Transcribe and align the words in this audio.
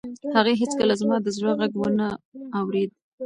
هغې 0.35 0.53
هیڅکله 0.61 0.93
زما 1.01 1.15
د 1.21 1.27
زړه 1.37 1.51
غږ 1.59 1.73
و 1.77 1.83
نه 1.99 2.07
اورېد. 2.59 2.91